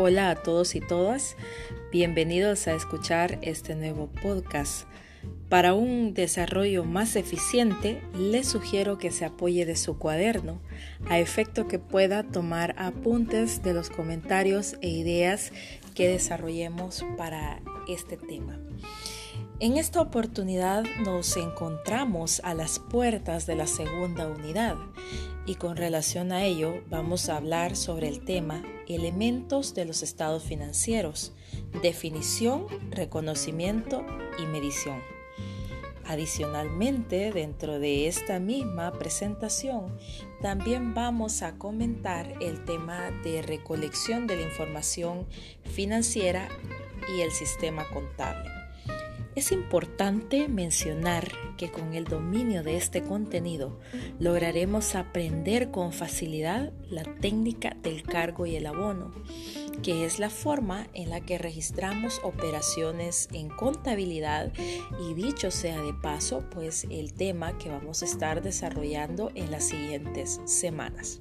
[0.00, 1.36] Hola a todos y todas,
[1.90, 4.86] bienvenidos a escuchar este nuevo podcast.
[5.48, 10.60] Para un desarrollo más eficiente, les sugiero que se apoye de su cuaderno,
[11.08, 15.50] a efecto que pueda tomar apuntes de los comentarios e ideas
[15.96, 18.56] que desarrollemos para este tema.
[19.60, 24.76] En esta oportunidad nos encontramos a las puertas de la segunda unidad
[25.46, 30.44] y con relación a ello vamos a hablar sobre el tema elementos de los estados
[30.44, 31.32] financieros,
[31.82, 34.06] definición, reconocimiento
[34.40, 35.02] y medición.
[36.06, 39.98] Adicionalmente, dentro de esta misma presentación,
[40.40, 45.26] también vamos a comentar el tema de recolección de la información
[45.64, 46.48] financiera
[47.16, 48.57] y el sistema contable.
[49.38, 53.78] Es importante mencionar que con el dominio de este contenido
[54.18, 59.12] lograremos aprender con facilidad la técnica del cargo y el abono,
[59.80, 64.52] que es la forma en la que registramos operaciones en contabilidad
[65.08, 69.68] y dicho sea de paso, pues el tema que vamos a estar desarrollando en las
[69.68, 71.20] siguientes semanas.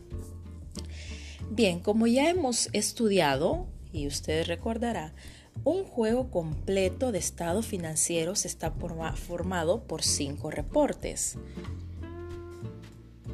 [1.52, 5.14] Bien, como ya hemos estudiado, y usted recordará,
[5.64, 8.72] un juego completo de estados financieros está
[9.16, 11.38] formado por cinco reportes.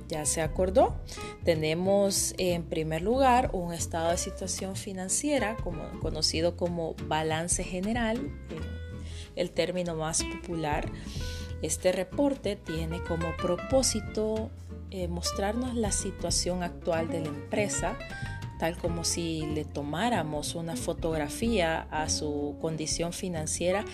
[0.08, 0.96] ¿Ya se acordó?
[1.44, 5.58] Tenemos en primer lugar un estado de situación financiera
[6.02, 8.32] conocido como balance general,
[9.36, 10.92] el término más popular.
[11.62, 14.52] Este reporte tiene como propósito
[14.92, 17.98] eh, mostrarnos la situación actual de la empresa,
[18.60, 23.86] tal como si le tomáramos una fotografía a su condición financiera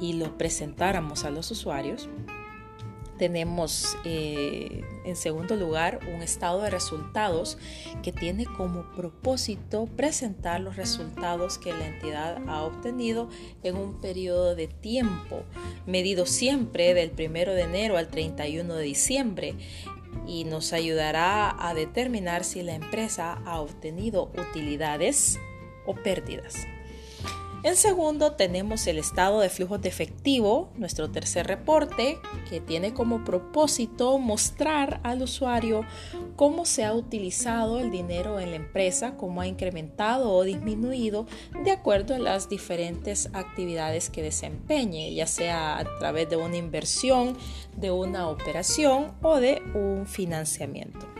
[0.00, 2.08] y lo presentáramos a los usuarios.
[3.18, 7.58] Tenemos eh, en segundo lugar un estado de resultados
[8.02, 13.28] que tiene como propósito presentar los resultados que la entidad ha obtenido
[13.62, 15.44] en un periodo de tiempo,
[15.86, 19.54] medido siempre del 1 de enero al 31 de diciembre,
[20.26, 25.38] y nos ayudará a determinar si la empresa ha obtenido utilidades
[25.86, 26.66] o pérdidas.
[27.64, 32.18] En segundo, tenemos el estado de flujos de efectivo, nuestro tercer reporte,
[32.50, 35.80] que tiene como propósito mostrar al usuario
[36.36, 41.26] cómo se ha utilizado el dinero en la empresa, cómo ha incrementado o disminuido
[41.64, 47.34] de acuerdo a las diferentes actividades que desempeñe, ya sea a través de una inversión,
[47.78, 51.13] de una operación o de un financiamiento.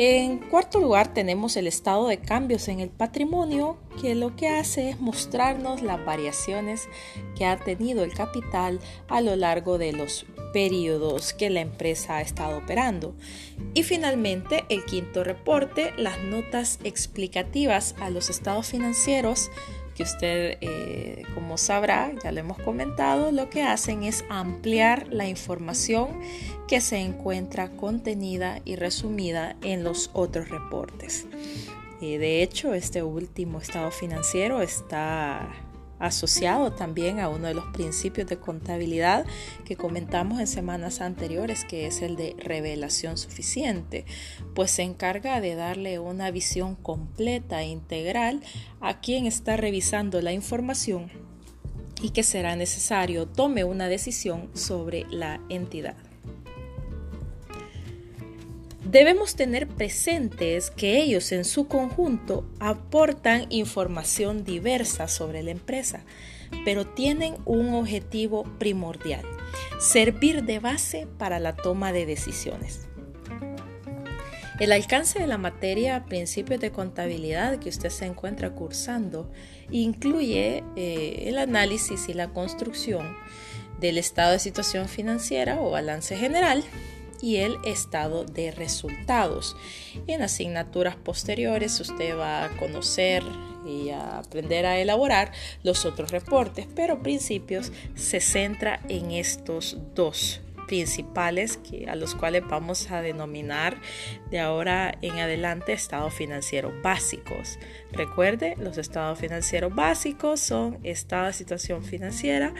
[0.00, 4.90] En cuarto lugar tenemos el estado de cambios en el patrimonio, que lo que hace
[4.90, 6.88] es mostrarnos las variaciones
[7.36, 8.78] que ha tenido el capital
[9.08, 13.16] a lo largo de los periodos que la empresa ha estado operando.
[13.74, 19.50] Y finalmente, el quinto reporte, las notas explicativas a los estados financieros
[19.98, 25.26] que usted, eh, como sabrá, ya lo hemos comentado, lo que hacen es ampliar la
[25.26, 26.20] información
[26.68, 31.26] que se encuentra contenida y resumida en los otros reportes.
[32.00, 35.48] Eh, de hecho, este último estado financiero está
[35.98, 39.26] asociado también a uno de los principios de contabilidad
[39.64, 44.04] que comentamos en semanas anteriores, que es el de revelación suficiente,
[44.54, 48.42] pues se encarga de darle una visión completa e integral
[48.80, 51.10] a quien está revisando la información
[52.00, 56.07] y que será necesario tome una decisión sobre la entidad.
[58.90, 66.06] Debemos tener presentes que ellos en su conjunto aportan información diversa sobre la empresa,
[66.64, 69.26] pero tienen un objetivo primordial,
[69.78, 72.86] servir de base para la toma de decisiones.
[74.58, 79.30] El alcance de la materia principios de contabilidad que usted se encuentra cursando
[79.70, 83.14] incluye eh, el análisis y la construcción
[83.80, 86.64] del estado de situación financiera o balance general,
[87.22, 89.56] y el estado de resultados.
[90.06, 93.22] En asignaturas posteriores usted va a conocer
[93.66, 95.32] y a aprender a elaborar
[95.62, 102.44] los otros reportes, pero principios se centra en estos dos principales que, a los cuales
[102.48, 103.80] vamos a denominar
[104.30, 107.58] de ahora en adelante estados financieros básicos.
[107.90, 112.54] Recuerde, los estados financieros básicos son estado de situación financiera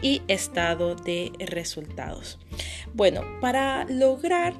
[0.00, 2.38] y estado de resultados.
[2.94, 4.54] Bueno, para lograr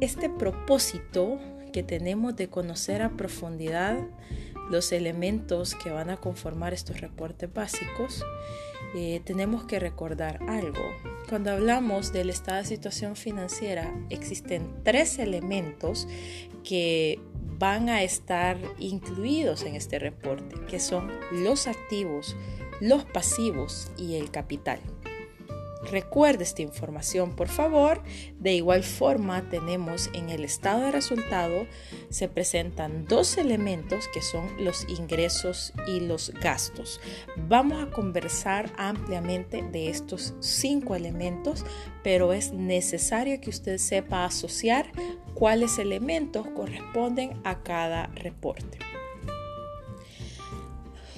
[0.00, 1.38] este propósito
[1.72, 3.98] que tenemos de conocer a profundidad
[4.70, 8.24] los elementos que van a conformar estos reportes básicos,
[8.94, 10.82] eh, tenemos que recordar algo.
[11.28, 16.06] Cuando hablamos del estado de situación financiera, existen tres elementos
[16.62, 17.20] que
[17.58, 22.36] van a estar incluidos en este reporte, que son los activos,
[22.80, 24.80] los pasivos y el capital.
[25.90, 28.02] Recuerde esta información, por favor.
[28.38, 31.66] De igual forma, tenemos en el estado de resultado,
[32.08, 37.00] se presentan dos elementos que son los ingresos y los gastos.
[37.36, 41.64] Vamos a conversar ampliamente de estos cinco elementos,
[42.02, 44.90] pero es necesario que usted sepa asociar
[45.34, 48.91] cuáles elementos corresponden a cada reporte.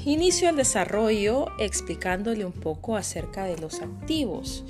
[0.07, 4.63] Inicio el desarrollo explicándole un poco acerca de los activos.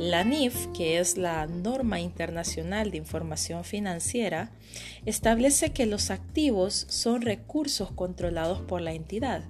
[0.00, 4.50] La NIF, que es la Norma Internacional de Información Financiera,
[5.06, 9.44] establece que los activos son recursos controlados por la entidad,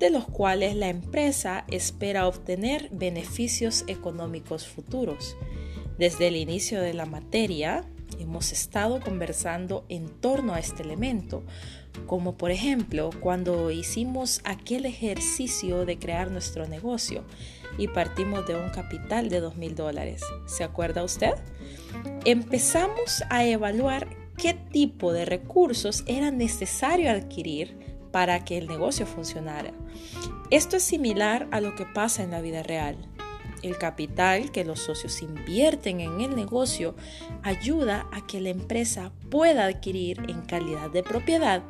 [0.00, 5.36] de los cuales la empresa espera obtener beneficios económicos futuros.
[5.98, 7.84] Desde el inicio de la materia,
[8.18, 11.42] hemos estado conversando en torno a este elemento,
[12.06, 17.24] como por ejemplo cuando hicimos aquel ejercicio de crear nuestro negocio
[17.78, 20.22] y partimos de un capital de dos mil dólares.
[20.46, 21.34] ¿Se acuerda usted?
[22.24, 27.76] Empezamos a evaluar qué tipo de recursos era necesario adquirir
[28.10, 29.72] para que el negocio funcionara.
[30.50, 32.96] Esto es similar a lo que pasa en la vida real.
[33.64, 36.94] El capital que los socios invierten en el negocio
[37.42, 41.62] ayuda a que la empresa pueda adquirir en calidad de propiedad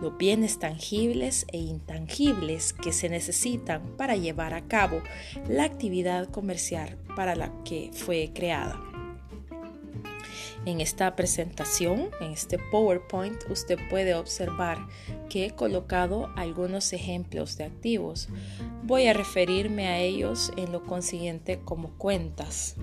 [0.00, 5.02] los bienes tangibles e intangibles que se necesitan para llevar a cabo
[5.46, 8.91] la actividad comercial para la que fue creada.
[10.64, 14.78] En esta presentación, en este PowerPoint, usted puede observar
[15.28, 18.28] que he colocado algunos ejemplos de activos.
[18.84, 22.76] Voy a referirme a ellos en lo consiguiente como cuentas.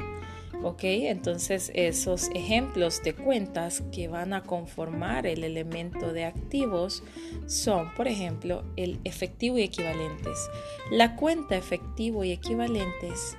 [0.62, 0.82] ¿Ok?
[0.84, 7.02] Entonces esos ejemplos de cuentas que van a conformar el elemento de activos
[7.48, 10.50] son, por ejemplo, el efectivo y equivalentes.
[10.92, 13.38] La cuenta efectivo y equivalentes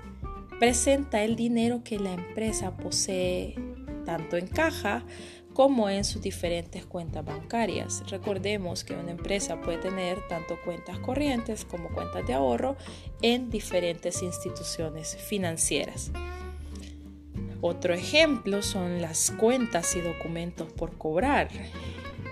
[0.58, 3.54] presenta el dinero que la empresa posee
[4.04, 5.04] tanto en caja
[5.54, 8.02] como en sus diferentes cuentas bancarias.
[8.08, 12.76] Recordemos que una empresa puede tener tanto cuentas corrientes como cuentas de ahorro
[13.20, 16.12] en diferentes instituciones financieras.
[17.60, 21.48] Otro ejemplo son las cuentas y documentos por cobrar.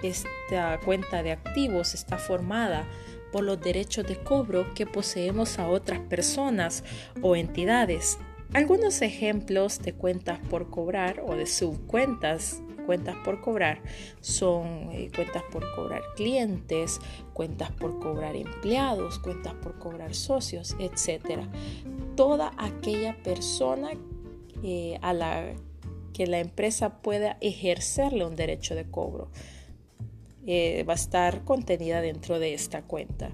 [0.02, 2.86] Esta cuenta de activos está formada
[3.32, 6.82] por los derechos de cobro que poseemos a otras personas
[7.20, 8.18] o entidades
[8.52, 13.82] algunos ejemplos de cuentas por cobrar o de subcuentas cuentas por cobrar
[14.22, 16.98] son eh, cuentas por cobrar clientes,
[17.34, 21.42] cuentas por cobrar empleados, cuentas por cobrar socios, etc.
[22.16, 23.90] Toda aquella persona
[24.62, 25.52] eh, a la
[26.14, 29.30] que la empresa pueda ejercerle un derecho de cobro.
[30.50, 33.32] Eh, va a estar contenida dentro de esta cuenta.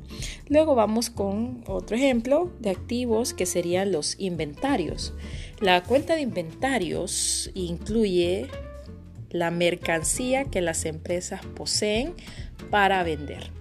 [0.49, 5.15] Luego vamos con otro ejemplo de activos que serían los inventarios.
[5.61, 8.49] La cuenta de inventarios incluye
[9.31, 12.15] la mercancía que las empresas poseen
[12.69, 13.53] para vender.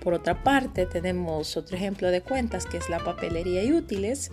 [0.00, 4.30] Por otra parte, tenemos otro ejemplo de cuentas que es la papelería y útiles.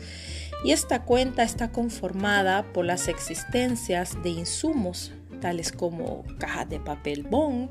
[0.64, 7.24] Y esta cuenta está conformada por las existencias de insumos tales como cajas de papel
[7.24, 7.70] bond,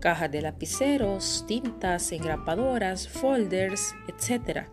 [0.00, 4.66] cajas de lapiceros, tintas, engrapadoras, folders, etc.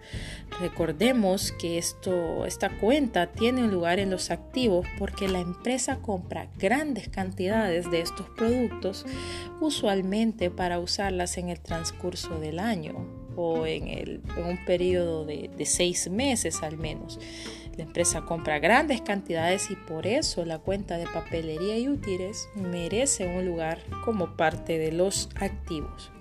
[0.60, 6.50] Recordemos que esto, esta cuenta tiene un lugar en los activos porque la empresa compra
[6.58, 9.06] grandes cantidades de estos productos,
[9.62, 15.50] usualmente para usarlas en el transcurso del año o en, el, en un periodo de,
[15.56, 17.20] de seis meses al menos.
[17.80, 23.26] La empresa compra grandes cantidades y por eso la cuenta de papelería y útiles merece
[23.26, 26.12] un lugar como parte de los activos.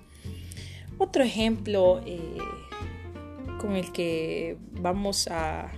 [0.97, 2.37] Otro ejemplo eh,
[3.59, 5.69] con el que vamos a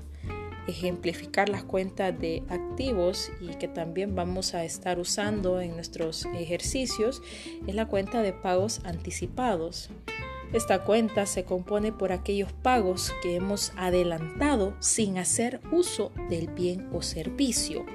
[0.67, 7.23] ejemplificar las cuentas de activos y que también vamos a estar usando en nuestros ejercicios
[7.65, 9.89] es la cuenta de pagos anticipados.
[10.53, 16.89] Esta cuenta se compone por aquellos pagos que hemos adelantado sin hacer uso del bien
[16.91, 17.86] o servicio.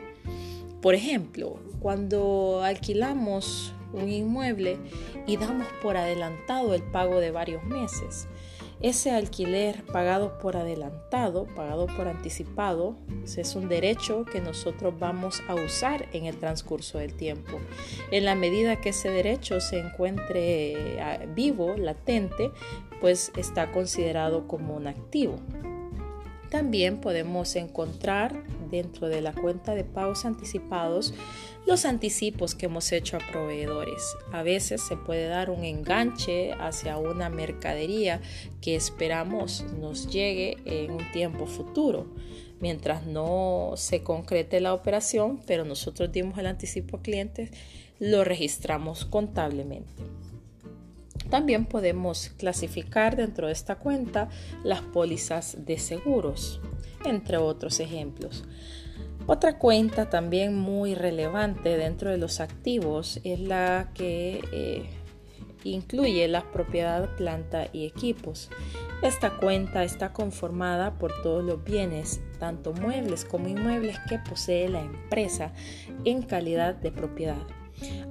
[0.80, 4.78] Por ejemplo, cuando alquilamos un inmueble
[5.26, 8.26] y damos por adelantado el pago de varios meses,
[8.80, 15.54] ese alquiler pagado por adelantado, pagado por anticipado, es un derecho que nosotros vamos a
[15.54, 17.58] usar en el transcurso del tiempo.
[18.10, 22.50] En la medida que ese derecho se encuentre eh, vivo, latente,
[23.00, 25.36] pues está considerado como un activo.
[26.50, 31.14] También podemos encontrar dentro de la cuenta de pagos anticipados
[31.66, 34.16] los anticipos que hemos hecho a proveedores.
[34.32, 38.20] A veces se puede dar un enganche hacia una mercadería
[38.60, 42.06] que esperamos nos llegue en un tiempo futuro,
[42.60, 47.50] mientras no se concrete la operación, pero nosotros dimos el anticipo a clientes,
[47.98, 49.90] lo registramos contablemente.
[51.30, 54.28] También podemos clasificar dentro de esta cuenta
[54.62, 56.60] las pólizas de seguros,
[57.06, 58.44] entre otros ejemplos.
[59.26, 64.84] Otra cuenta también muy relevante dentro de los activos es la que eh,
[65.64, 68.50] incluye la propiedad, planta y equipos.
[69.02, 74.80] Esta cuenta está conformada por todos los bienes, tanto muebles como inmuebles que posee la
[74.80, 75.52] empresa
[76.04, 77.42] en calidad de propiedad.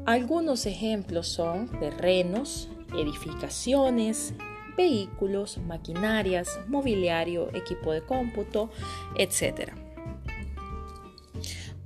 [0.05, 4.33] Algunos ejemplos son terrenos, edificaciones,
[4.77, 8.69] vehículos, maquinarias, mobiliario, equipo de cómputo,
[9.17, 9.73] etc.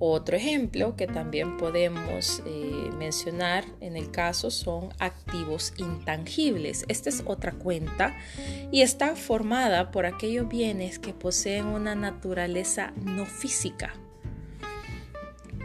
[0.02, 6.86] Otro ejemplo que también podemos eh, mencionar en el caso son activos intangibles.
[6.88, 8.16] Esta es otra cuenta
[8.72, 13.94] y está formada por aquellos bienes que poseen una naturaleza no física,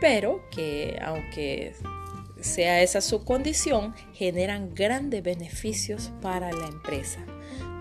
[0.01, 1.77] pero que aunque
[2.45, 7.25] sea esa su condición, generan grandes beneficios para la empresa.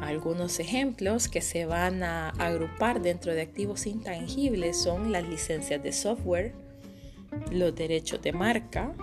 [0.01, 5.91] Algunos ejemplos que se van a agrupar dentro de activos intangibles son las licencias de
[5.91, 6.53] software,
[7.51, 8.93] los derechos de marca,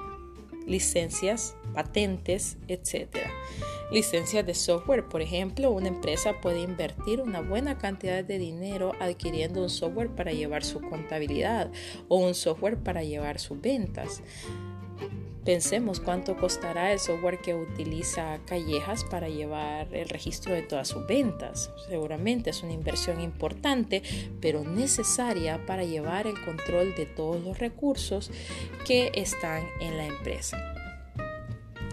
[0.67, 3.17] licencias, patentes, etc.
[3.93, 9.62] Licencias de software, por ejemplo, una empresa puede invertir una buena cantidad de dinero adquiriendo
[9.62, 11.71] un software para llevar su contabilidad
[12.09, 14.23] o un software para llevar sus ventas.
[15.44, 21.06] Pensemos cuánto costará el software que utiliza Callejas para llevar el registro de todas sus
[21.06, 21.70] ventas.
[21.88, 24.02] Seguramente es una inversión importante,
[24.40, 28.30] pero necesaria para llevar el control de todos los recursos
[28.87, 30.79] que están en la empresa.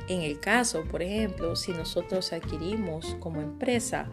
[0.07, 4.09] En el caso, por ejemplo, si nosotros adquirimos como empresa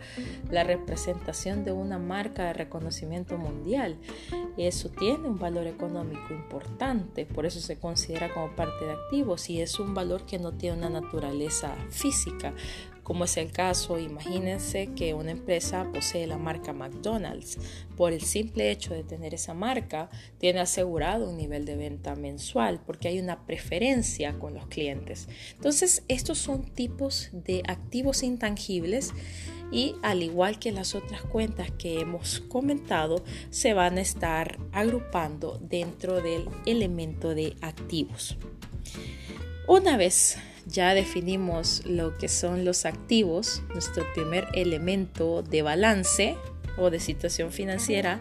[0.51, 3.97] la representación de una marca de reconocimiento mundial,
[4.57, 9.61] eso tiene un valor económico importante, por eso se considera como parte de activos y
[9.61, 12.55] es un valor que no tiene una naturaleza física,
[13.05, 17.59] como es el caso, imagínense que una empresa posee la marca McDonald's.
[17.97, 22.81] Por el simple hecho de tener esa marca, tiene asegurado un nivel de venta mensual
[22.85, 25.29] porque hay una preferencia con los clientes.
[25.53, 29.13] Entonces, estos son tipos de activos intangibles
[29.71, 35.59] y al igual que las otras cuentas que hemos comentado, se van a estar agrupando
[35.61, 38.39] dentro del elemento de activos.
[39.67, 46.37] Una vez ya definimos lo que son los activos, nuestro primer elemento de balance
[46.77, 48.21] o de situación financiera,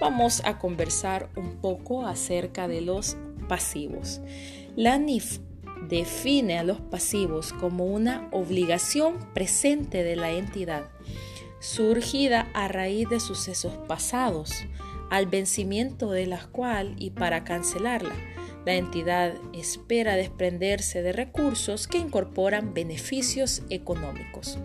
[0.00, 3.16] vamos a conversar un poco acerca de los
[3.48, 4.20] pasivos.
[4.76, 5.38] La NIF
[5.88, 10.84] define a los pasivos como una obligación presente de la entidad,
[11.58, 14.52] surgida a raíz de sucesos pasados,
[15.10, 18.14] al vencimiento de la cual y para cancelarla
[18.64, 24.58] la entidad espera desprenderse de recursos que incorporan beneficios económicos.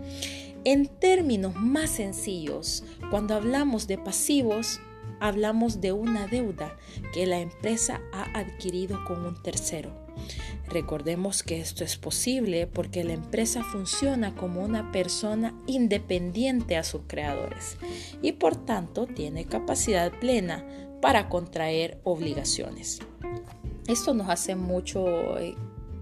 [0.63, 4.79] En términos más sencillos, cuando hablamos de pasivos,
[5.19, 6.75] hablamos de una deuda
[7.13, 9.91] que la empresa ha adquirido con un tercero.
[10.69, 17.01] Recordemos que esto es posible porque la empresa funciona como una persona independiente a sus
[17.07, 17.77] creadores
[18.21, 20.65] y por tanto tiene capacidad plena
[21.01, 22.99] para contraer obligaciones.
[23.87, 25.55] Esto nos hace mucho eh,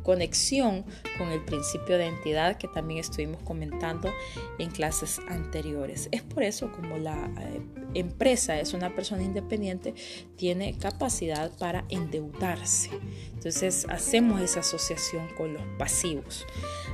[0.03, 0.85] conexión
[1.17, 4.11] con el principio de entidad que también estuvimos comentando
[4.59, 6.09] en clases anteriores.
[6.11, 7.61] Es por eso como la eh,
[7.93, 9.95] empresa es una persona independiente,
[10.35, 12.89] tiene capacidad para endeudarse.
[13.33, 16.45] Entonces hacemos esa asociación con los pasivos.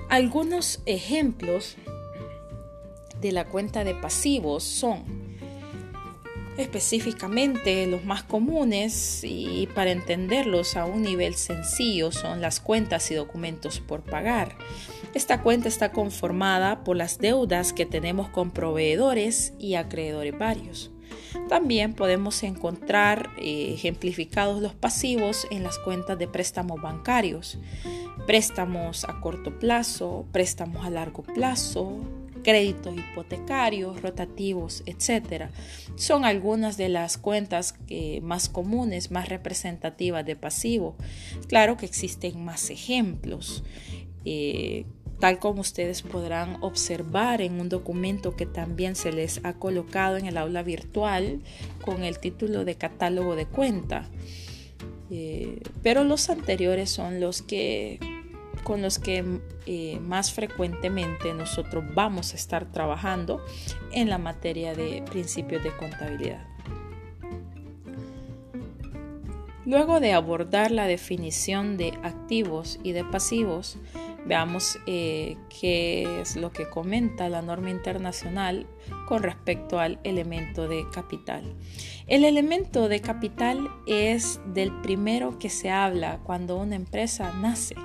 [0.09, 1.75] Algunos ejemplos
[3.21, 5.28] de la cuenta de pasivos son
[6.59, 13.15] Específicamente, los más comunes y para entenderlos a un nivel sencillo son las cuentas y
[13.15, 14.57] documentos por pagar.
[15.13, 20.91] Esta cuenta está conformada por las deudas que tenemos con proveedores y acreedores varios.
[21.47, 27.57] También podemos encontrar eh, ejemplificados los pasivos en las cuentas de préstamos bancarios,
[28.27, 31.99] préstamos a corto plazo, préstamos a largo plazo,
[32.49, 35.49] créditos hipotecarios, rotativos, etc.
[35.95, 37.75] Son algunas de las cuentas
[38.23, 40.95] más comunes, más representativas de pasivo.
[41.47, 43.63] Claro que existen más ejemplos.
[44.25, 44.85] Eh,
[45.19, 50.25] tal como ustedes podrán observar en un documento que también se les ha colocado en
[50.25, 51.41] el aula virtual
[51.85, 54.09] con el título de catálogo de cuenta.
[55.11, 57.99] Eh, pero los anteriores son los que
[58.63, 63.43] con los que eh, más frecuentemente nosotros vamos a estar trabajando
[63.91, 66.45] en la materia de principios de contabilidad.
[69.65, 73.77] Luego de abordar la definición de activos y de pasivos,
[74.25, 78.65] veamos eh, qué es lo que comenta la norma internacional
[79.07, 81.55] con respecto al elemento de capital.
[82.07, 87.75] El elemento de capital es del primero que se habla cuando una empresa nace.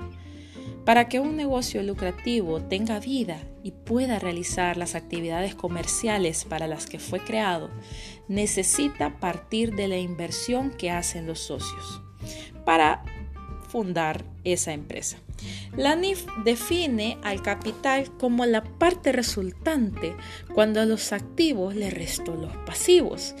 [0.85, 6.85] Para que un negocio lucrativo tenga vida y pueda realizar las actividades comerciales para las
[6.85, 7.71] que fue creado,
[8.27, 12.01] necesita partir de la inversión que hacen los socios
[12.65, 13.03] para
[13.67, 15.17] fundar esa empresa.
[15.75, 20.15] La NIF define al capital como la parte resultante
[20.53, 23.35] cuando a los activos le restó los pasivos.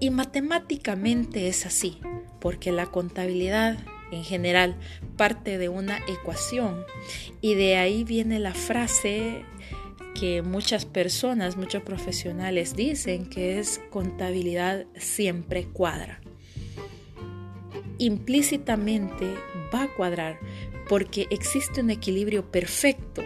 [0.00, 1.98] Y matemáticamente es así,
[2.40, 3.78] porque la contabilidad
[4.10, 4.76] en general
[5.16, 6.84] parte de una ecuación
[7.40, 9.44] y de ahí viene la frase
[10.18, 16.20] que muchas personas, muchos profesionales dicen que es contabilidad siempre cuadra.
[17.98, 19.34] Implícitamente
[19.72, 20.38] va a cuadrar
[20.88, 23.22] porque existe un equilibrio perfecto,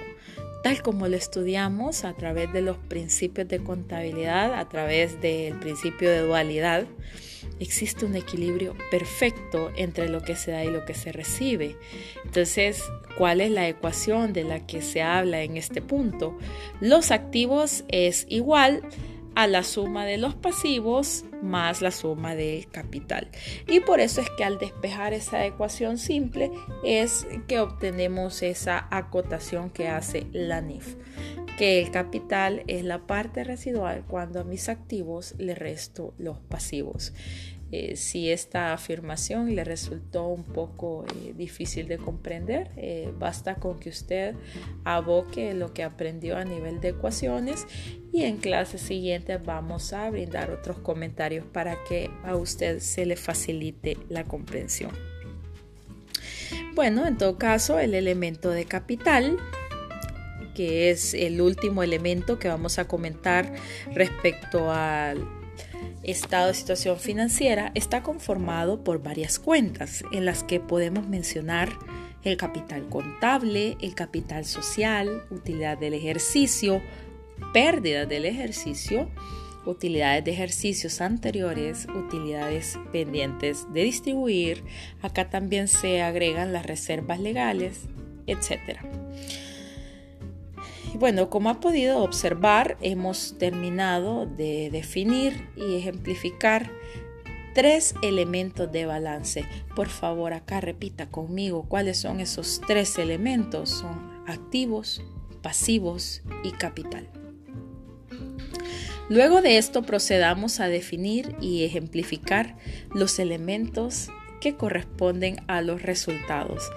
[0.63, 6.11] tal como lo estudiamos a través de los principios de contabilidad, a través del principio
[6.11, 6.87] de dualidad
[7.59, 11.77] existe un equilibrio perfecto entre lo que se da y lo que se recibe.
[12.25, 12.83] Entonces,
[13.17, 16.37] ¿cuál es la ecuación de la que se habla en este punto?
[16.81, 18.83] Los activos es igual
[19.35, 23.29] a la suma de los pasivos más la suma del capital.
[23.69, 26.51] Y por eso es que al despejar esa ecuación simple
[26.85, 30.97] es que obtenemos esa acotación que hace la NIF
[31.57, 37.13] que el capital es la parte residual cuando a mis activos le resto los pasivos.
[37.73, 43.81] Eh, si esta afirmación le resultó un poco eh, difícil de comprender, eh, basta con
[43.81, 44.35] que usted
[44.85, 47.67] aboque lo que aprendió a nivel de ecuaciones
[48.13, 53.17] y en clases siguientes vamos a brindar otros comentarios para que a usted se le
[53.17, 54.93] facilite la comprensión.
[56.75, 59.39] Bueno, en todo caso, el elemento de capital
[60.55, 63.55] que es el último elemento que vamos a comentar
[63.95, 65.42] respecto al
[66.05, 71.71] estado de situación financiera, está conformado por varias cuentas en las que podemos mencionar
[72.25, 76.83] el capital contable, el capital social, utilidad del ejercicio,
[77.53, 79.09] pérdida del ejercicio,
[79.65, 84.65] utilidades de ejercicios anteriores, utilidades pendientes de distribuir.
[85.03, 87.83] Acá también se agregan las reservas legales,
[90.93, 96.71] etcétera bueno, como ha podido observar, hemos terminado de definir y ejemplificar
[97.55, 99.47] tres elementos de balance.
[99.75, 103.71] Por favor, acá repita conmigo cuáles son esos tres elementos.
[103.71, 105.03] Son activos,
[105.41, 107.09] pasivos y capital.
[109.09, 112.57] Luego de esto procedamos a definir y ejemplificar
[112.95, 114.09] los elementos
[114.41, 116.71] que corresponden a los resultados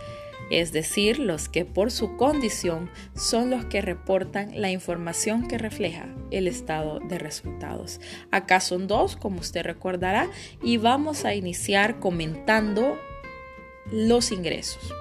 [0.49, 6.07] es decir, los que por su condición son los que reportan la información que refleja
[6.31, 7.99] el estado de resultados.
[8.31, 10.29] Acá son dos, como usted recordará,
[10.61, 12.97] y vamos a iniciar comentando
[13.91, 14.93] los ingresos.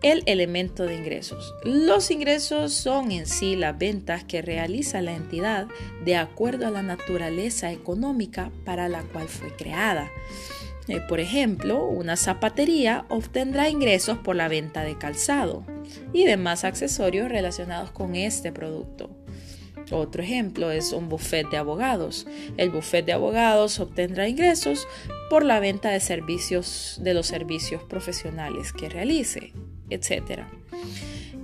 [0.00, 1.54] El elemento de ingresos.
[1.64, 5.66] Los ingresos son en sí las ventas que realiza la entidad
[6.04, 10.08] de acuerdo a la naturaleza económica para la cual fue creada.
[10.88, 15.64] Eh, por ejemplo, una zapatería obtendrá ingresos por la venta de calzado
[16.12, 19.10] y demás accesorios relacionados con este producto.
[19.90, 22.26] Otro ejemplo es un buffet de abogados.
[22.56, 24.86] El buffet de abogados obtendrá ingresos
[25.30, 29.52] por la venta de servicios de los servicios profesionales que realice,
[29.90, 30.42] etc.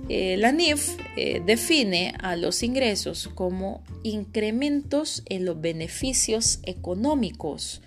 [0.09, 7.81] Eh, la NIF eh, define a los ingresos como incrementos en los beneficios económicos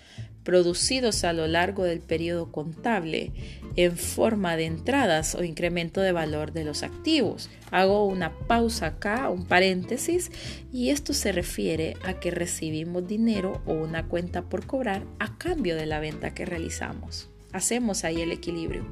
[0.49, 3.33] producidos a lo largo del periodo contable
[3.77, 7.51] en forma de entradas o incremento de valor de los activos.
[7.71, 10.31] Hago una pausa acá, un paréntesis,
[10.73, 15.77] y esto se refiere a que recibimos dinero o una cuenta por cobrar a cambio
[15.77, 17.29] de la venta que realizamos.
[17.53, 18.87] Hacemos ahí el equilibrio.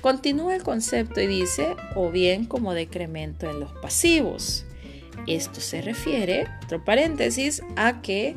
[0.00, 4.64] Continúa el concepto y dice, o bien como decremento en los pasivos.
[5.26, 8.36] Esto se refiere, otro paréntesis, a que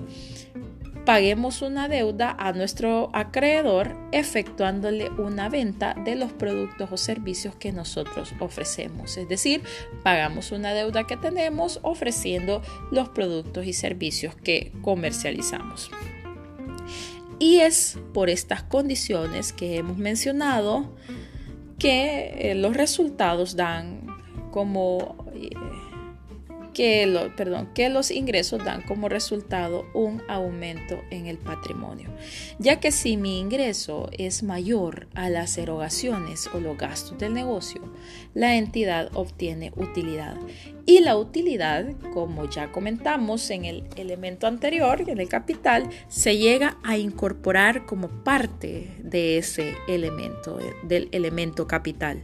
[1.05, 7.71] paguemos una deuda a nuestro acreedor efectuándole una venta de los productos o servicios que
[7.71, 9.17] nosotros ofrecemos.
[9.17, 9.61] Es decir,
[10.03, 15.91] pagamos una deuda que tenemos ofreciendo los productos y servicios que comercializamos.
[17.37, 20.95] Y es por estas condiciones que hemos mencionado
[21.77, 24.07] que eh, los resultados dan
[24.51, 25.25] como
[26.75, 32.09] que, perdón, que los ingresos dan como resultado un aumento en el patrimonio,
[32.59, 37.81] ya que si mi ingreso es mayor a las erogaciones o los gastos del negocio,
[38.33, 40.35] la entidad obtiene utilidad.
[40.87, 46.77] Y la utilidad, como ya comentamos en el elemento anterior, en el capital, se llega
[46.83, 52.21] a incorporar como parte de ese elemento, del elemento capital.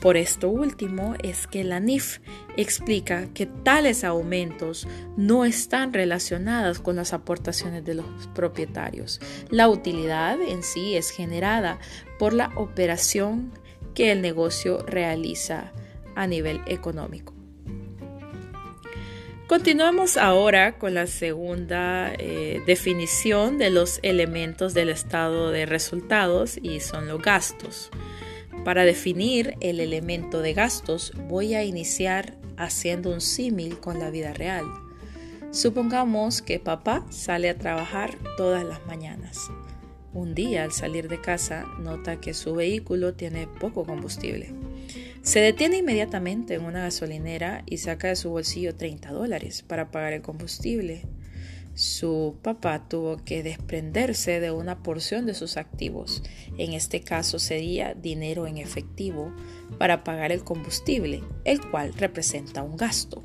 [0.00, 2.18] Por esto último es que la NIF
[2.58, 9.20] explica que tales aumentos no están relacionados con las aportaciones de los propietarios.
[9.48, 11.78] La utilidad en sí es generada
[12.18, 13.52] por la operación
[13.94, 15.72] que el negocio realiza
[16.14, 17.35] a nivel económico.
[19.46, 26.80] Continuamos ahora con la segunda eh, definición de los elementos del estado de resultados y
[26.80, 27.90] son los gastos.
[28.64, 34.32] Para definir el elemento de gastos voy a iniciar haciendo un símil con la vida
[34.32, 34.64] real.
[35.52, 39.48] Supongamos que papá sale a trabajar todas las mañanas.
[40.12, 44.65] Un día al salir de casa nota que su vehículo tiene poco combustible.
[45.26, 50.12] Se detiene inmediatamente en una gasolinera y saca de su bolsillo 30 dólares para pagar
[50.12, 51.02] el combustible
[51.76, 56.22] su papá tuvo que desprenderse de una porción de sus activos,
[56.56, 59.30] en este caso sería dinero en efectivo,
[59.76, 63.22] para pagar el combustible, el cual representa un gasto.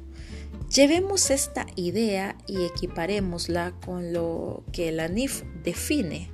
[0.70, 6.30] Llevemos esta idea y equiparémosla con lo que la NIF define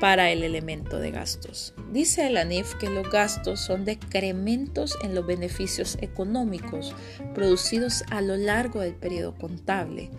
[0.00, 1.74] para el elemento de gastos.
[1.92, 6.94] Dice el ANIF que los gastos son decrementos en los beneficios económicos
[7.34, 10.10] producidos a lo largo del periodo contable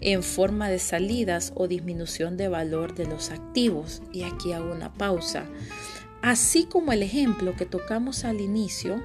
[0.00, 4.02] en forma de salidas o disminución de valor de los activos.
[4.12, 5.46] Y aquí hago una pausa.
[6.22, 9.00] Así como el ejemplo que tocamos al inicio,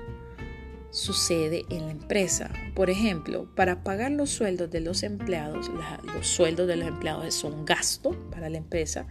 [0.93, 2.51] sucede en la empresa.
[2.75, 5.69] Por ejemplo, para pagar los sueldos de los empleados,
[6.15, 9.07] los sueldos de los empleados son gasto para la empresa.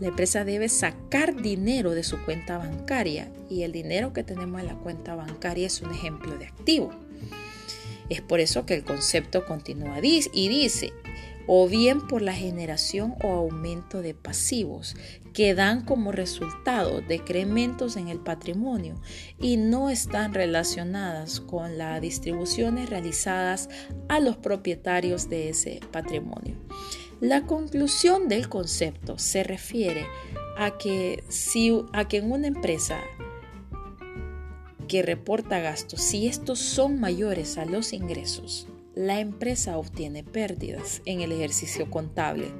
[0.00, 4.66] La empresa debe sacar dinero de su cuenta bancaria y el dinero que tenemos en
[4.66, 6.90] la cuenta bancaria es un ejemplo de activo.
[8.10, 10.92] Es por eso que el concepto continúa y dice,
[11.46, 14.96] o bien por la generación o aumento de pasivos
[15.32, 19.00] que dan como resultado decrementos en el patrimonio
[19.38, 23.68] y no están relacionadas con las distribuciones realizadas
[24.08, 26.56] a los propietarios de ese patrimonio.
[27.20, 30.06] La conclusión del concepto se refiere
[30.56, 33.00] a que, si, a que en una empresa
[34.88, 41.20] que reporta gastos, si estos son mayores a los ingresos, la empresa obtiene pérdidas en
[41.20, 42.50] el ejercicio contable.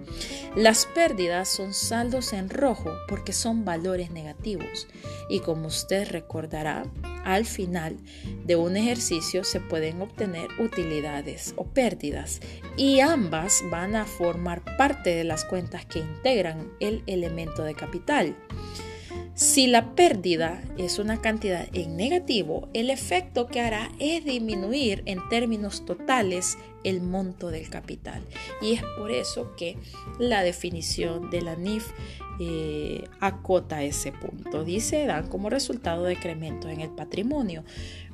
[0.55, 4.87] Las pérdidas son saldos en rojo porque son valores negativos
[5.31, 6.85] y como usted recordará,
[7.25, 7.97] al final
[8.45, 12.41] de un ejercicio se pueden obtener utilidades o pérdidas
[12.77, 18.37] y ambas van a formar parte de las cuentas que integran el elemento de capital.
[19.37, 25.19] Si la pérdida es una cantidad en negativo, el efecto que hará es disminuir en
[25.29, 28.25] términos totales el monto del capital.
[28.63, 29.77] Y es por eso que
[30.19, 31.87] la definición de la NIF
[32.41, 34.65] eh, acota ese punto.
[34.65, 37.63] Dice, dan como resultado decrementos en el patrimonio.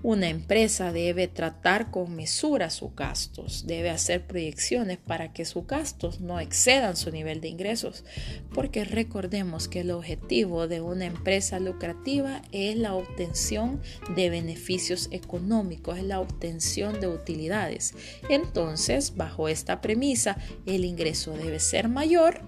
[0.05, 6.21] Una empresa debe tratar con mesura sus gastos, debe hacer proyecciones para que sus gastos
[6.21, 8.05] no excedan su nivel de ingresos,
[8.53, 13.81] porque recordemos que el objetivo de una empresa lucrativa es la obtención
[14.17, 17.95] de beneficios económicos, es la obtención de utilidades.
[18.29, 20.37] Entonces, bajo esta premisa,
[20.67, 22.41] el ingreso debe ser mayor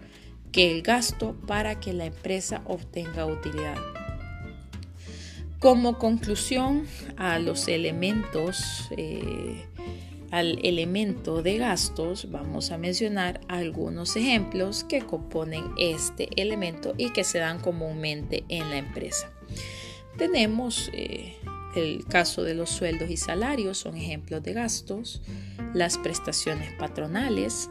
[0.51, 4.04] que el gasto para que la empresa obtenga utilidad.
[5.65, 6.85] Como conclusión
[7.17, 9.65] a los elementos, eh,
[10.31, 17.25] al elemento de gastos, vamos a mencionar algunos ejemplos que componen este elemento y que
[17.25, 19.33] se dan comúnmente en la empresa.
[20.19, 21.37] Tenemos eh,
[21.75, 25.23] el caso de los sueldos y salarios, son ejemplos de gastos,
[25.73, 27.71] las prestaciones patronales,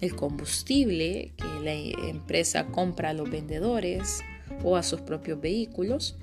[0.00, 1.74] el combustible que la
[2.08, 4.22] empresa compra a los vendedores
[4.62, 6.16] o a sus propios vehículos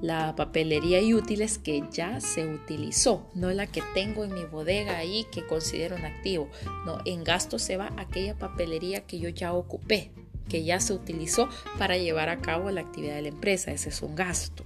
[0.00, 4.96] la papelería y útiles que ya se utilizó, no la que tengo en mi bodega
[4.96, 6.48] ahí que considero un activo.
[6.86, 10.10] No, en gasto se va aquella papelería que yo ya ocupé,
[10.48, 13.72] que ya se utilizó para llevar a cabo la actividad de la empresa.
[13.72, 14.64] Ese es un gasto.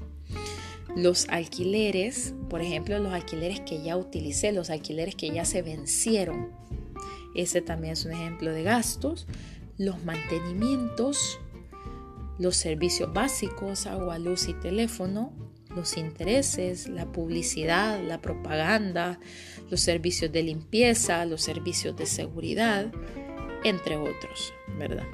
[0.97, 6.51] Los alquileres, por ejemplo, los alquileres que ya utilicé, los alquileres que ya se vencieron.
[7.35, 9.27] Ese también es un ejemplo de gastos.
[9.77, 11.41] Los mantenimientos,
[12.39, 15.33] los servicios básicos, agua, luz y teléfono,
[15.75, 19.19] los intereses, la publicidad, la propaganda,
[19.71, 22.93] los servicios de limpieza, los servicios de seguridad,
[23.65, 25.07] entre otros, ¿verdad?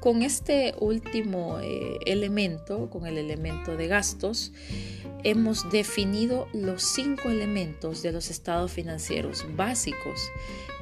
[0.00, 4.52] Con este último eh, elemento, con el elemento de gastos,
[5.24, 10.20] hemos definido los cinco elementos de los estados financieros básicos.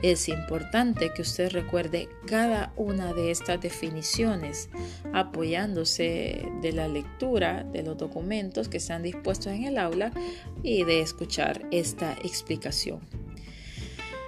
[0.02, 4.68] Es importante que usted recuerde cada una de estas definiciones
[5.12, 10.12] apoyándose de la lectura de los documentos que están dispuestos en el aula
[10.64, 13.00] y de escuchar esta explicación.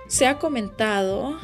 [0.06, 1.36] Se ha comentado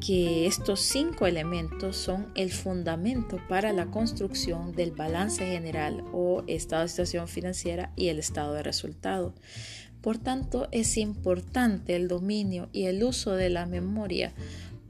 [0.00, 6.82] que estos cinco elementos son el fundamento para la construcción del balance general o estado
[6.82, 9.34] de situación financiera y el estado de resultado.
[10.00, 14.32] Por tanto, es importante el dominio y el uso de la memoria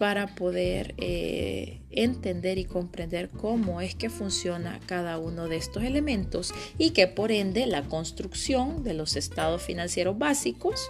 [0.03, 6.53] para poder eh, entender y comprender cómo es que funciona cada uno de estos elementos
[6.77, 10.89] y que por ende la construcción de los estados financieros básicos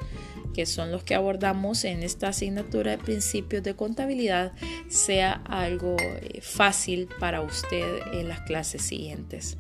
[0.55, 4.53] que son los que abordamos en esta asignatura de principios de contabilidad,
[4.89, 9.59] sea algo eh, fácil para usted en las clases siguientes.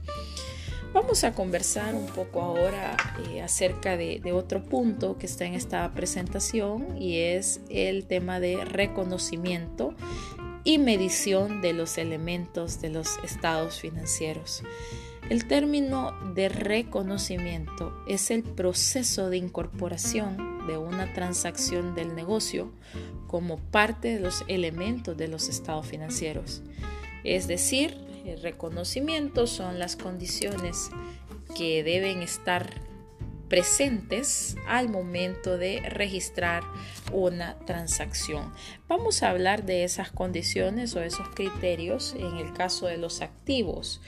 [0.93, 2.97] Vamos a conversar un poco ahora
[3.31, 8.41] eh, acerca de, de, otro punto que está en esta presentación y es el tema
[8.41, 9.95] de reconocimiento
[10.65, 14.63] y medición de los elementos de los estados financieros.
[15.31, 22.71] El término de reconocimiento es el proceso de incorporación de una transacción del negocio
[23.29, 26.63] como parte de los elementos de los estados financieros.
[27.25, 30.91] Es decir, el reconocimiento son las condiciones
[31.57, 32.69] que deben estar
[33.53, 36.63] presentes al momento de registrar
[37.13, 38.51] una transacción.
[38.89, 44.01] Vamos a hablar de esas condiciones o esos criterios en el caso de los activos.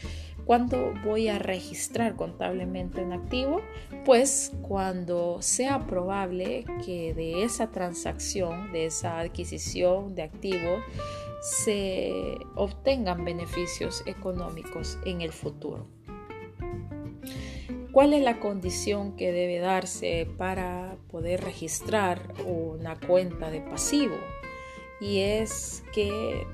[0.47, 3.61] ¿Cuándo voy a registrar contablemente un activo?
[4.07, 10.83] Pues cuando sea probable que de esa transacción, de esa adquisición de activo,
[11.45, 15.87] se obtengan beneficios económicos en el futuro.
[17.93, 24.17] ¿Cuál es la condición que debe darse para poder registrar una cuenta de pasivo?
[25.03, 26.47] Y es que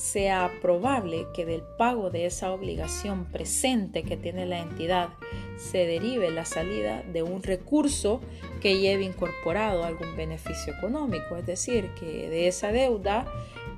[0.00, 5.10] sea probable que del pago de esa obligación presente que tiene la entidad
[5.58, 8.22] se derive la salida de un recurso
[8.62, 13.26] que lleve incorporado algún beneficio económico, es decir, que de esa deuda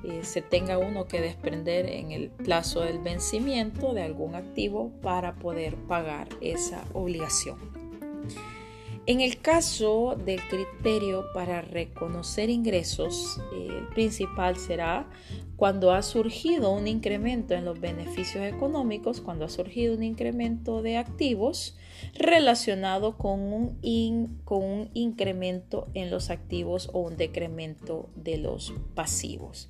[0.05, 5.35] eh, se tenga uno que desprender en el plazo del vencimiento de algún activo para
[5.35, 7.57] poder pagar esa obligación.
[9.05, 15.09] En el caso del criterio para reconocer ingresos, eh, el principal será
[15.57, 20.95] cuando ha surgido un incremento en los beneficios económicos, cuando ha surgido un incremento de
[20.95, 21.75] activos
[22.13, 29.67] relacionado con un, con un incremento en los activos o un decremento de los pasivos.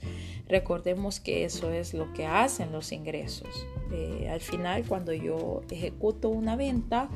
[0.47, 3.49] Recordemos que eso es lo que hacen los ingresos.
[3.93, 7.09] Eh, al final, cuando yo ejecuto una venta,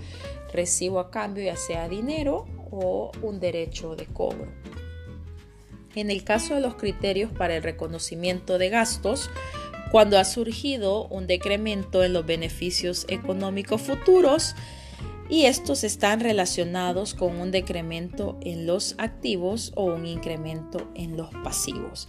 [0.54, 4.48] recibo a cambio ya sea dinero o un derecho de cobro.
[5.96, 9.32] En el caso de los criterios para el reconocimiento de gastos,
[9.92, 14.54] cuando ha surgido un decremento en los beneficios económicos futuros,
[15.30, 21.30] y estos están relacionados con un decremento en los activos o un incremento en los
[21.44, 22.08] pasivos.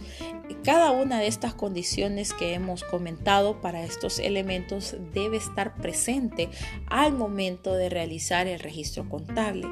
[0.63, 6.49] Cada una de estas condiciones que hemos comentado para estos elementos debe estar presente
[6.87, 9.67] al momento de realizar el registro contable.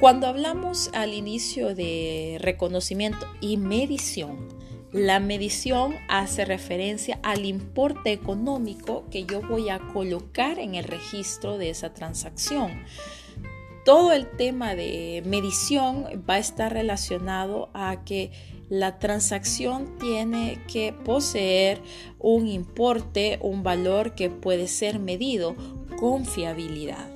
[0.00, 4.61] Cuando hablamos al inicio de reconocimiento y medición,
[4.92, 11.56] la medición hace referencia al importe económico que yo voy a colocar en el registro
[11.56, 12.84] de esa transacción.
[13.86, 18.30] Todo el tema de medición va a estar relacionado a que
[18.68, 21.80] la transacción tiene que poseer
[22.18, 25.56] un importe, un valor que puede ser medido
[25.98, 27.08] con fiabilidad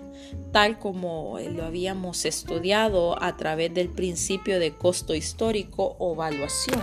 [0.52, 6.82] tal como lo habíamos estudiado a través del principio de costo histórico o evaluación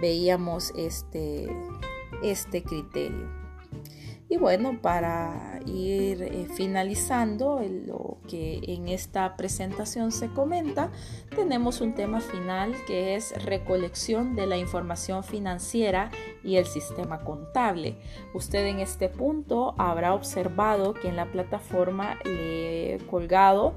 [0.00, 1.48] veíamos este,
[2.22, 3.46] este criterio.
[4.28, 10.90] Y bueno, para ir eh, finalizando lo que en esta presentación se comenta,
[11.34, 16.10] tenemos un tema final que es recolección de la información financiera
[16.42, 17.98] y el sistema contable.
[18.34, 23.76] Usted en este punto habrá observado que en la plataforma le he colgado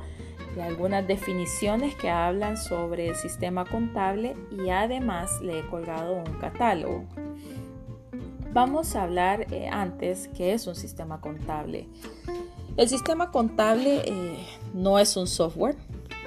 [0.62, 7.06] algunas definiciones que hablan sobre el sistema contable y además le he colgado un catálogo.
[8.52, 11.88] Vamos a hablar eh, antes qué es un sistema contable.
[12.78, 15.78] El sistema contable eh, no es un software,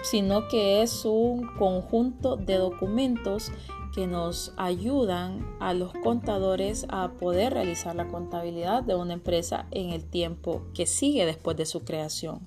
[0.02, 3.50] sino que es un conjunto de documentos
[3.94, 9.90] que nos ayudan a los contadores a poder realizar la contabilidad de una empresa en
[9.90, 12.40] el tiempo que sigue después de su creación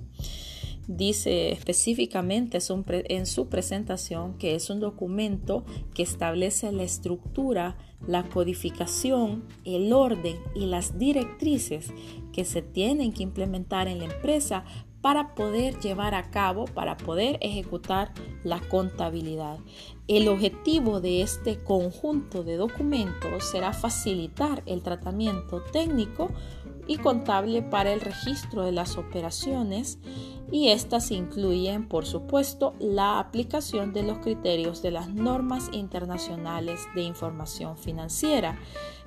[0.88, 9.46] dice específicamente en su presentación que es un documento que establece la estructura, la codificación,
[9.64, 11.94] el orden y las directrices
[12.32, 14.64] que se tienen que implementar en la empresa
[15.06, 18.12] para poder llevar a cabo, para poder ejecutar
[18.44, 19.60] la contabilidad.
[20.08, 26.32] El objetivo de este conjunto de documentos será facilitar el tratamiento técnico
[26.88, 30.00] y contable para el registro de las operaciones
[30.52, 37.02] y estas incluyen, por supuesto, la aplicación de los criterios de las normas internacionales de
[37.02, 38.60] información financiera.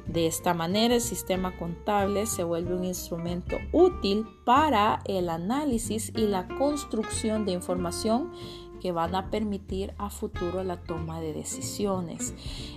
[0.07, 6.27] De esta manera, el sistema contable se vuelve un instrumento útil para el análisis y
[6.27, 8.33] la construcción de información
[8.81, 12.35] que van a permitir a futuro la toma de decisiones.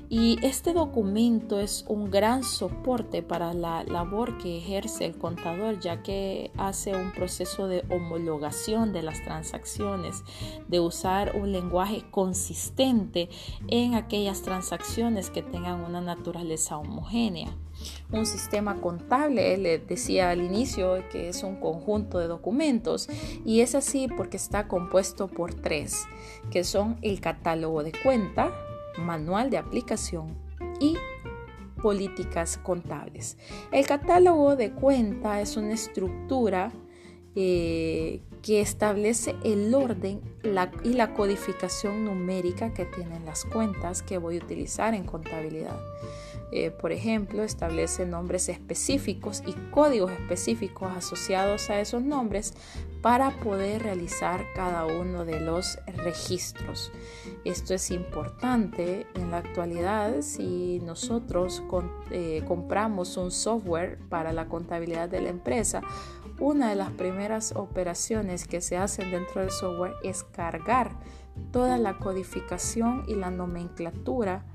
[0.10, 6.04] Y este documento es un gran soporte para la labor que ejerce el contador, ya
[6.04, 10.24] que hace un proceso de homologación de las transacciones,
[10.68, 13.30] de usar un lenguaje consistente
[13.68, 17.56] en aquellas transacciones que tengan una naturaleza homogénea
[18.12, 23.08] un sistema contable, le decía al inicio que es un conjunto de documentos
[23.46, 26.06] y es así porque está compuesto por tres,
[26.50, 28.52] que son el catálogo de cuenta,
[28.98, 30.36] manual de aplicación
[30.80, 30.98] y
[31.82, 33.38] políticas contables.
[33.72, 36.72] El catálogo de cuenta es una estructura
[37.36, 40.22] eh, que establece el orden
[40.84, 45.80] y la codificación numérica que tienen las cuentas que voy a utilizar en contabilidad.
[46.52, 52.54] Eh, por ejemplo, establece nombres específicos y códigos específicos asociados a esos nombres
[53.02, 56.92] para poder realizar cada uno de los registros.
[57.46, 61.64] Esto es importante en la actualidad si nosotros
[62.12, 65.82] eh, compramos un software para la contabilidad de la empresa.
[66.40, 70.92] Una de las primeras operaciones que se hacen dentro del software es cargar
[71.52, 74.46] toda la codificación y la nomenclatura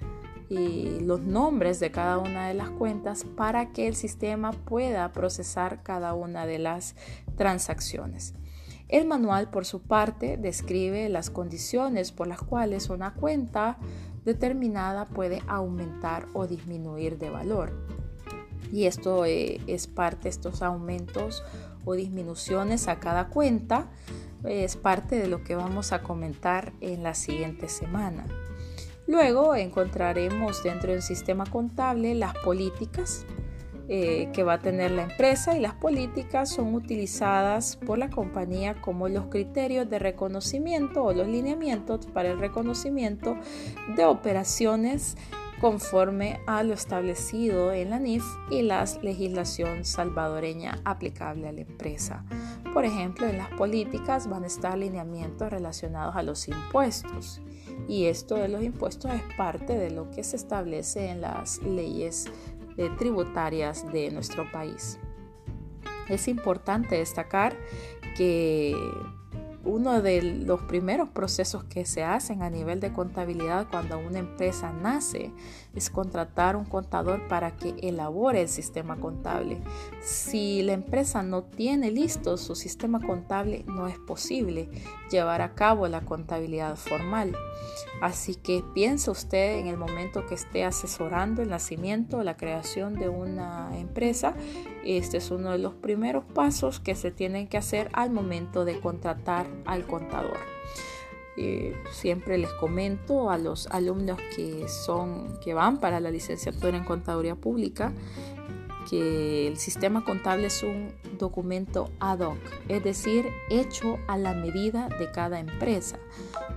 [0.48, 5.82] y los nombres de cada una de las cuentas para que el sistema pueda procesar
[5.82, 6.94] cada una de las
[7.36, 8.34] transacciones.
[8.88, 13.78] El manual, por su parte, describe las condiciones por las cuales una cuenta
[14.24, 17.72] determinada puede aumentar o disminuir de valor.
[18.72, 21.44] Y esto eh, es parte, estos aumentos
[21.84, 23.88] o disminuciones a cada cuenta,
[24.44, 28.26] es parte de lo que vamos a comentar en la siguiente semana.
[29.06, 33.24] Luego encontraremos dentro del sistema contable las políticas
[33.88, 38.74] eh, que va a tener la empresa y las políticas son utilizadas por la compañía
[38.80, 43.36] como los criterios de reconocimiento o los lineamientos para el reconocimiento
[43.94, 45.16] de operaciones
[45.60, 52.24] conforme a lo establecido en la NIF y la legislación salvadoreña aplicable a la empresa.
[52.74, 57.40] Por ejemplo, en las políticas van a estar lineamientos relacionados a los impuestos
[57.88, 62.26] y esto de los impuestos es parte de lo que se establece en las leyes
[62.76, 64.98] eh, tributarias de nuestro país.
[66.08, 67.56] Es importante destacar
[68.16, 68.74] que
[69.66, 74.72] uno de los primeros procesos que se hacen a nivel de contabilidad cuando una empresa
[74.72, 75.32] nace
[75.74, 79.58] es contratar un contador para que elabore el sistema contable.
[80.00, 84.68] Si la empresa no tiene listo su sistema contable, no es posible
[85.10, 87.36] llevar a cabo la contabilidad formal.
[88.00, 92.94] Así que piensa usted en el momento que esté asesorando el nacimiento o la creación
[92.94, 94.34] de una empresa,
[94.86, 98.80] este es uno de los primeros pasos que se tienen que hacer al momento de
[98.80, 100.38] contratar al contador.
[101.38, 106.84] Eh, siempre les comento a los alumnos que son que van para la licenciatura en
[106.84, 107.92] contaduría pública
[108.88, 114.88] que el sistema contable es un documento ad hoc, es decir, hecho a la medida
[114.98, 115.98] de cada empresa.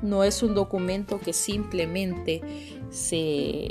[0.01, 2.41] No es un documento que simplemente
[2.89, 3.67] se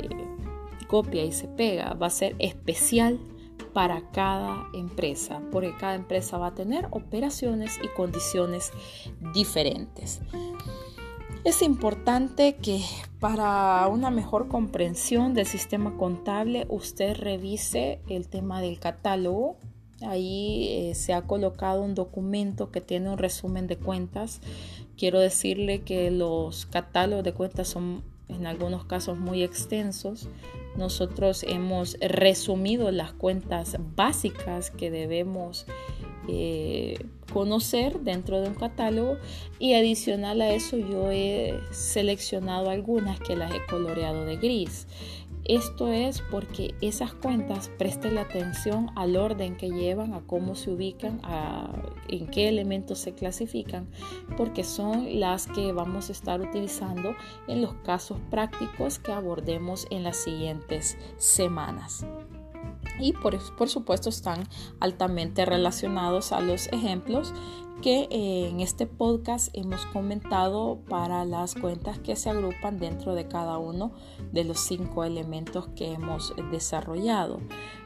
[0.87, 3.19] copia y se pega, va a ser especial
[3.73, 8.71] para cada empresa, porque cada empresa va a tener operaciones y condiciones
[9.33, 10.21] diferentes.
[11.45, 12.81] Es importante que
[13.19, 19.55] para una mejor comprensión del sistema contable usted revise el tema del catálogo.
[20.01, 24.41] Ahí eh, se ha colocado un documento que tiene un resumen de cuentas.
[24.97, 30.29] Quiero decirle que los catálogos de cuentas son en algunos casos muy extensos.
[30.77, 35.65] Nosotros hemos resumido las cuentas básicas que debemos
[36.27, 39.17] eh, conocer dentro de un catálogo
[39.59, 44.87] y adicional a eso yo he seleccionado algunas que las he coloreado de gris.
[45.49, 50.69] Esto es porque esas cuentas presten la atención al orden que llevan, a cómo se
[50.69, 51.71] ubican, a
[52.07, 53.87] en qué elementos se clasifican,
[54.37, 57.15] porque son las que vamos a estar utilizando
[57.47, 62.05] en los casos prácticos que abordemos en las siguientes semanas
[62.99, 63.39] y por,
[63.69, 64.47] supuesto están
[64.79, 67.33] altamente relacionados a los ejemplos
[67.81, 73.29] que eh, en este podcast hemos comentado para las cuentas que se agrupan dentro de
[73.29, 73.93] cada uno
[74.33, 77.39] de los cinco elementos que hemos desarrollado.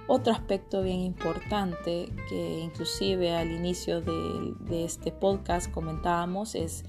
[0.08, 6.84] Otro aspecto bien importante que inclusive al inicio de, de este podcast comentábamos es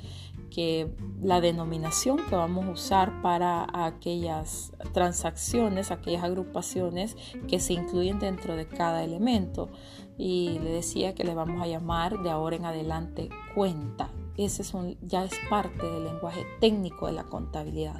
[0.54, 0.88] que
[1.20, 7.16] la denominación que vamos a usar para aquellas transacciones, aquellas agrupaciones
[7.48, 9.70] que se incluyen dentro de cada elemento.
[10.16, 14.10] Y le decía que le vamos a llamar de ahora en adelante cuenta.
[14.36, 14.64] Ese
[15.02, 17.96] ya es parte del lenguaje técnico de la contabilidad.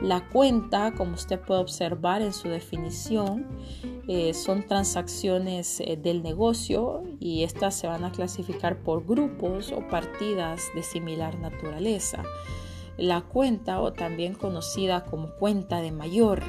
[0.00, 3.46] La cuenta, como usted puede observar en su definición,
[4.06, 9.86] eh, son transacciones eh, del negocio y estas se van a clasificar por grupos o
[9.88, 12.22] partidas de similar naturaleza.
[12.96, 16.42] La cuenta, o también conocida como cuenta de mayor,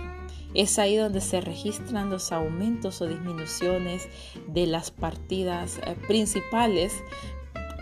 [0.53, 4.07] es ahí donde se registran los aumentos o disminuciones
[4.47, 6.93] de las partidas eh, principales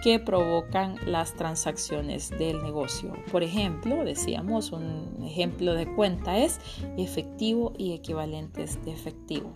[0.04, 3.14] que provocan las transacciones del negocio.
[3.32, 6.60] Por ejemplo, decíamos, un ejemplo de cuenta es
[6.98, 9.54] efectivo y equivalentes de efectivo.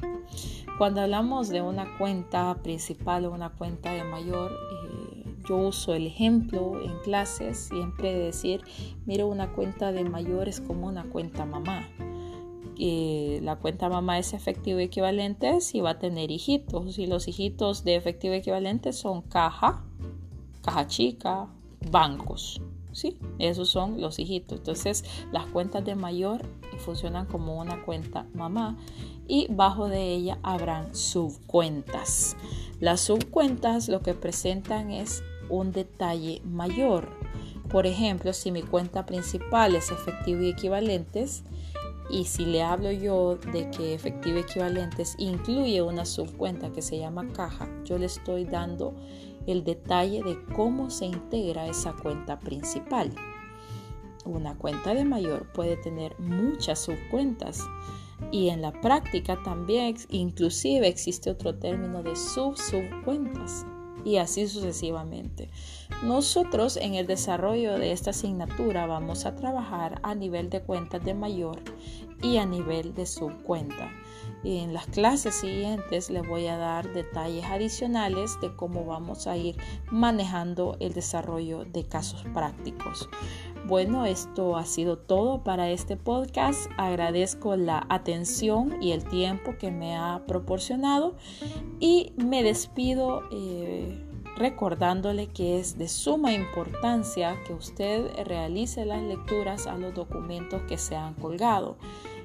[0.78, 6.08] Cuando hablamos de una cuenta principal o una cuenta de mayor, eh, yo uso el
[6.08, 8.62] ejemplo en clases siempre de decir,
[9.06, 11.88] miro una cuenta de mayor es como una cuenta mamá.
[12.78, 16.98] la cuenta mamá es efectivo equivalente y va a tener hijitos.
[16.98, 19.84] Y los hijitos de efectivo equivalente son caja,
[20.62, 21.48] caja chica,
[21.90, 22.62] bancos.
[22.92, 23.18] ¿sí?
[23.40, 24.60] Esos son los hijitos.
[24.60, 26.42] Entonces, las cuentas de mayor
[26.80, 28.78] funcionan como una cuenta mamá
[29.28, 32.36] y bajo de ella habrán subcuentas.
[32.80, 37.10] Las subcuentas lo que presentan es un detalle mayor.
[37.70, 41.44] Por ejemplo, si mi cuenta principal es efectivo y equivalentes,
[42.10, 47.00] y si le hablo yo de que efectivo y equivalentes incluye una subcuenta que se
[47.00, 48.94] llama caja, yo le estoy dando
[49.48, 53.14] el detalle de cómo se integra esa cuenta principal.
[54.26, 57.62] Una cuenta de mayor puede tener muchas subcuentas
[58.32, 63.66] y en la práctica también inclusive existe otro término de sub-subcuentas
[64.06, 65.50] y así sucesivamente.
[66.04, 71.14] Nosotros en el desarrollo de esta asignatura vamos a trabajar a nivel de cuentas de
[71.14, 71.60] mayor
[72.22, 73.92] y a nivel de subcuenta.
[74.44, 79.38] Y en las clases siguientes les voy a dar detalles adicionales de cómo vamos a
[79.38, 79.56] ir
[79.92, 83.08] manejando el desarrollo de casos prácticos.
[83.68, 86.70] Bueno, esto ha sido todo para este podcast.
[86.78, 91.16] Agradezco la atención y el tiempo que me ha proporcionado
[91.80, 94.04] y me despido eh,
[94.38, 100.80] recordándole que es de suma importancia que usted realice las lecturas a los documentos que
[100.80, 101.78] se han colgado.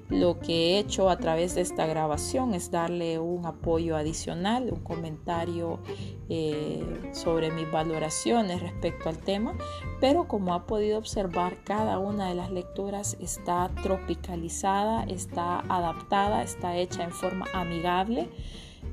[0.09, 4.81] Lo que he hecho a través de esta grabación es darle un apoyo adicional, un
[4.81, 5.81] comentario
[6.29, 9.57] eh, sobre mis valoraciones respecto al tema,
[10.01, 16.77] pero como ha podido observar, cada una de las lecturas está tropicalizada, está adaptada, está
[16.77, 18.29] hecha en forma amigable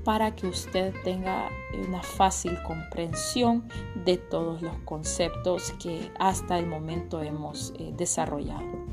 [0.03, 1.49] para que usted tenga
[1.88, 3.70] una fácil comprensión
[4.03, 8.93] de todos los conceptos que hasta el momento hemos eh, desarrollado.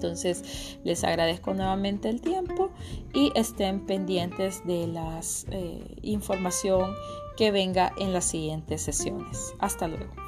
[0.00, 2.70] Entonces les agradezco nuevamente el tiempo
[3.12, 5.20] y estén pendientes de la
[5.50, 6.94] eh, información
[7.36, 9.52] que venga en las siguientes sesiones.
[9.58, 10.19] Hasta luego.